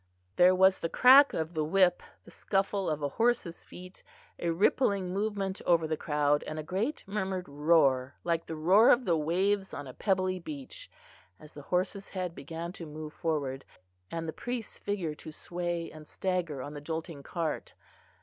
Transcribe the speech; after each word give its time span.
There 0.35 0.55
was 0.55 0.79
the 0.79 0.89
crack 0.89 1.31
of 1.31 1.55
a 1.55 1.63
whip, 1.63 2.01
the 2.25 2.31
scuffle 2.31 2.89
of 2.89 3.03
a 3.03 3.07
horse's 3.09 3.63
feet, 3.63 4.01
a 4.39 4.49
rippling 4.49 5.13
movement 5.13 5.61
over 5.63 5.85
the 5.85 5.95
crowd, 5.95 6.41
and 6.47 6.57
a 6.57 6.63
great 6.63 7.03
murmured 7.05 7.47
roar, 7.47 8.15
like 8.23 8.47
the 8.47 8.55
roar 8.55 8.89
of 8.89 9.05
the 9.05 9.15
waves 9.15 9.75
on 9.75 9.85
a 9.85 9.93
pebbly 9.93 10.39
beach, 10.39 10.89
as 11.39 11.53
the 11.53 11.61
horse's 11.69 12.09
head 12.09 12.33
began 12.33 12.71
to 12.71 12.87
move 12.87 13.13
forward; 13.13 13.63
and 14.09 14.27
the 14.27 14.33
priest's 14.33 14.79
figure 14.79 15.13
to 15.13 15.31
sway 15.31 15.91
and 15.91 16.07
stagger 16.07 16.63
on 16.63 16.73
the 16.73 16.81
jolting 16.81 17.21
cart. 17.21 17.75